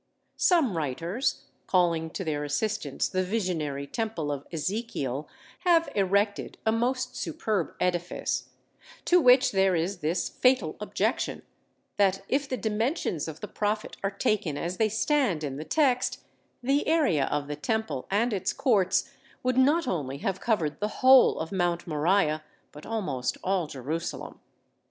[0.37, 7.15] Some writers, calling to their assistance the visionary temple of Ezekiel, have erected a most
[7.15, 8.49] superb edifice;
[9.05, 11.43] to which there is this fatal objection,
[11.97, 16.19] that if the dimensions of the prophet are taken as they stand in the text,
[16.63, 19.07] the area of the Temple and its courts
[19.43, 24.39] would not only have covered the whole of Mount Moriah, but almost all Jerusalem.